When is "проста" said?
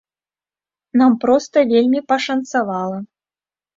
1.23-1.57